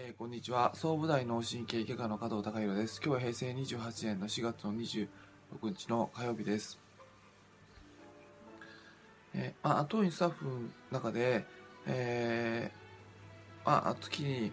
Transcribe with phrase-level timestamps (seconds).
[0.00, 0.70] えー、こんにちは。
[0.76, 3.00] 総武大脳神経外科の加藤隆弘です。
[3.04, 5.08] 今日は平成28年の4月の26
[5.64, 6.78] 日の火曜日です。
[9.34, 10.50] えー、まあ、当院スタッフの
[10.92, 11.44] 中で、
[11.88, 14.52] えー、まあ、月に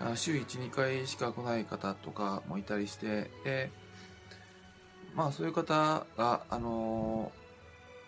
[0.00, 3.70] あ週1、2回しか来ない方とかもいたりして、で、
[5.14, 7.30] まあ、そういう方が、あの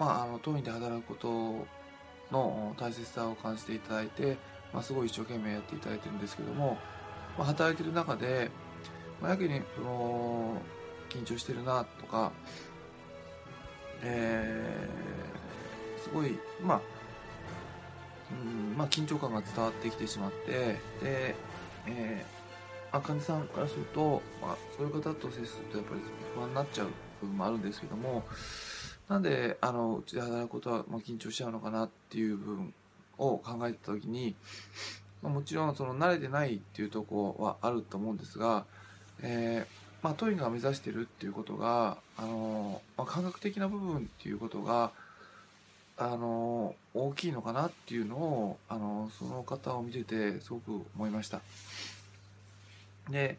[0.01, 4.37] まあ、あの、当院で働くことの大切さを感じていただいて、
[4.73, 6.79] まあ、すごい一生懸命やっていただいてるんですけども、
[7.37, 8.51] まあ、働いてる中で、
[9.21, 10.61] まあ、やけにその
[11.09, 12.33] 緊張してるなとか、
[14.03, 16.81] えー、すごい、まあ、
[18.31, 20.51] うんまあ、緊張感が伝わってきてしまって、
[21.03, 21.35] で、
[21.87, 26.01] えー、あかねさんからすると、まあ、そういう方と接するとやっぱり
[26.35, 26.87] 不安になっちゃう
[27.21, 28.25] 部分もあるんですけども、
[29.09, 32.75] なんで、あの、うちで働くことは、まあ、緊張しちゃうのかなっていう部分
[33.21, 34.35] を考えた時に、
[35.23, 38.65] まあ、もちろんその慣れてないっていうとこはあると思うんですが、
[39.23, 44.91] えー、まあ、トイが目指してるっていうことが、あのまあ、感覚的な部分っていうことが、
[46.03, 51.43] あの大きいのかなっていうのを、あのその方を見ててすごく思いました。
[53.11, 53.39] で、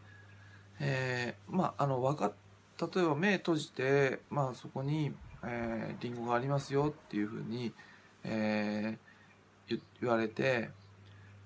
[0.80, 2.32] えー、まあ、あの、わか
[2.80, 7.72] 例えば目閉じて、まあ、そこに、えー、リンゴがありますよっていうふうに、
[8.24, 9.11] えー、
[10.02, 10.70] 言われて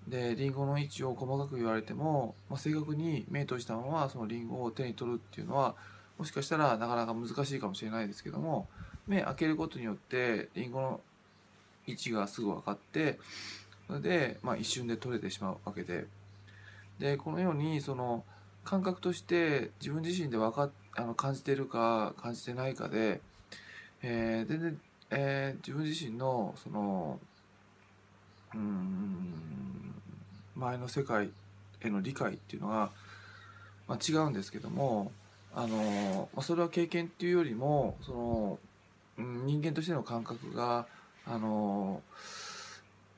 [0.07, 5.75] でリンゴの位置を細かく言われても、まあ、正確に目閉じたままそのリンゴを手に取るっていうのは
[6.17, 8.67] もしかしたらなかなか難しいかもしれないですけども
[9.07, 11.01] 目開けることによってリンゴの
[11.87, 13.19] 位置がすぐ分かって
[13.87, 16.05] それで、まあ、一瞬で取れてしまうわけで。
[16.99, 18.23] でこのようにその
[18.63, 23.19] 感覚として自分自身で分かあの感じてるか感じてないかで、
[24.01, 27.19] えー、全然、えー、自分自身のその
[28.55, 30.01] うん
[30.55, 31.29] 前の世界
[31.81, 32.91] への理解っていうのが、
[33.87, 35.11] まあ、違うんですけども
[35.53, 38.59] あの、まあ、それは経験っていうよりもその、
[39.17, 40.87] うん、人間としての感覚が
[41.25, 42.01] あの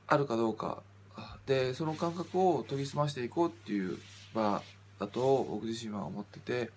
[0.07, 0.81] あるかどうか。
[1.47, 3.97] でその感覚を研ぎ澄ましていこうっていう
[4.35, 4.61] 場
[4.99, 6.71] だと僕自身は思ってて。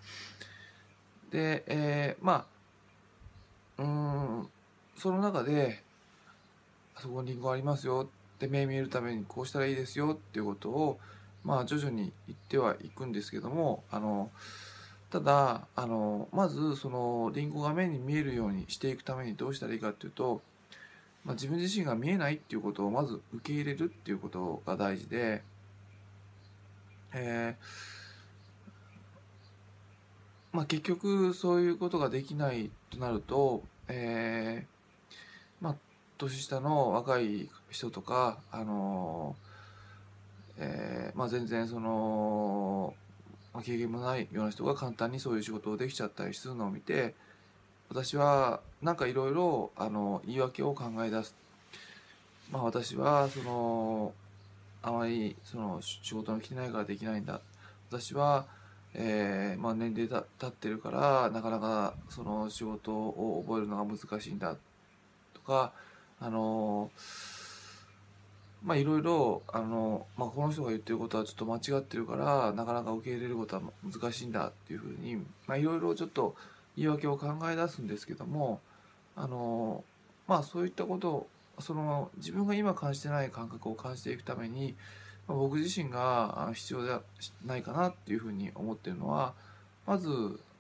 [1.31, 2.47] で、えー、ま
[3.77, 4.49] あうん
[4.97, 5.83] その中で
[6.95, 8.09] あそこにリンゴありますよ。
[8.41, 10.99] で目見えるためにこうしたらいいですよっていうことを
[11.45, 14.31] まあ徐々に言ってはいくんですけどもあの
[15.11, 20.41] ただあのまずそのリンゴが目に見えるようにしていくためにどうしたらいいかっていうと、
[21.25, 25.43] まあ、自分自身が見えないっていうことをまず受け入れるっていうことが大事で、
[27.13, 28.01] えー
[30.53, 34.80] まあ、結局そういうことができないとなると、えー、
[36.21, 39.37] 年下の若い人とか、あの
[40.59, 42.95] えー、まあ、全然その、
[43.55, 47.15] まあ、経験もないような人が簡単にそういう仕事をできちゃったりするのを見て
[47.89, 49.71] 私はなんかいろいろ
[50.27, 51.35] 言い訳を考え出す。
[52.53, 54.13] まあ、私はその
[54.83, 57.41] あまりその仕事の来てないからできないんだ
[57.89, 58.47] 私は、
[58.95, 64.57] えーまあ、年齢た経ってるからなかなかその仕事を覚えるのが難しいんだ
[65.35, 65.73] とか
[66.21, 66.91] あの
[68.63, 75.17] まあいろいろあの、まあ、この人が言ってることはちょっと間違ってるからなかなか受け入れることは難しいんだっていうふうに、
[75.47, 76.35] まあ、いろいろちょっと
[76.77, 78.61] 言い訳を考え出すんですけども
[79.17, 79.83] あの
[80.29, 81.27] まあそういったことを
[81.59, 84.75] その自分が今感じてない感覚を感じていくために、
[85.27, 87.03] ま、僕自身が必要では
[87.45, 89.35] ないかなっていうふうに思ってるのは
[89.87, 90.09] まず、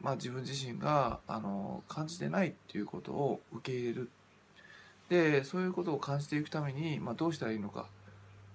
[0.00, 4.10] まあ、自分自身があの感じてないっていうことを受け入れる
[5.10, 7.86] でそういうことを感じていくために、まあ、どうしたらいいのか。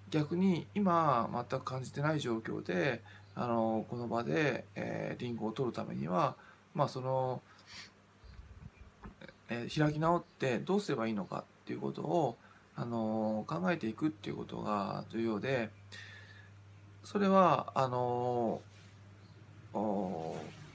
[0.09, 3.01] 逆に今全く感じてない状況で
[3.33, 6.35] あのこの場で、えー、リンゴを取るためには、
[6.73, 7.41] まあ、その、
[9.49, 12.37] えー、開き直ってどうすればいいのかっていうことを
[12.75, 15.69] あの考えていくっていうことが重要で
[17.03, 18.61] それはあの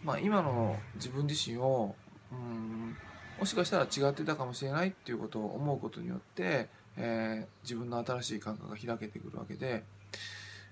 [0.04, 1.94] まあ、今の自分自身を
[2.30, 2.96] うん
[3.40, 9.82] もしかしたら違ってたかもしれないっていうことを思うことによって、えー、自分の新しい感覚が開けてくるわけで、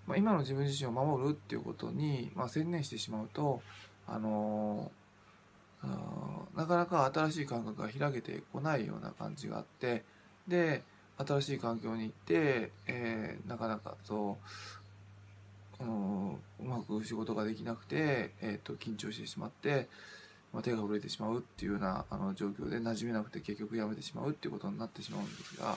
[0.06, 3.62] まあ、今の自分自身を守るっていうことに、まあ、専念してしまうと、
[4.06, 10.04] あのー、なかなか新しい感覚が開けてこないような感じがあって
[10.46, 10.82] で
[11.16, 14.36] 新しい環境に行って、えー、なかなかそ
[15.80, 19.88] ううまく仕事ができなくて、えーと緊張してしまって
[20.52, 25.76] まあ、手が震えてしまうっていうようなあの状況で馴染めなくて結局やめてしまうっていうことになってしまうんですが、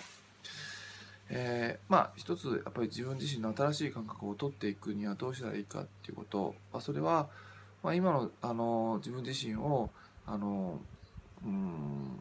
[1.30, 7.28] えー、まあ一つやっぱり自分自身の新しい感覚を取っていくにはどうしたらいいかっていうこと、まあ、それは、
[7.84, 9.90] まあ、今のあの自分自身を
[10.26, 10.80] あの
[11.46, 12.20] うん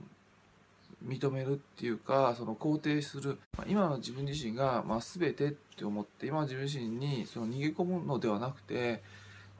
[1.07, 9.03] 認めるっていうかその肯定する、まあ、今の自分自身が、まあ、全てって思って今の自分自身にその逃げ込むのではなくて、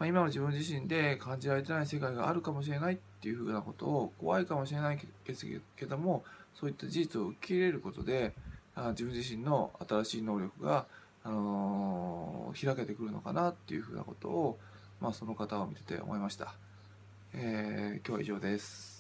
[0.01, 4.99] まあ、今の自分自身で感じられてない世界があるかもしれないっていうふうなことを怖いかもしれない
[5.77, 6.25] けども
[6.59, 8.33] そういった事実を受け入れることで
[8.75, 10.87] あ自分自身の新しい能力が、
[11.23, 14.59] あのー、開けてくるのかなっていうふうなことを、
[15.03, 16.55] まあ、その方を見てて思いました。
[17.35, 19.00] えー、今日は以上です。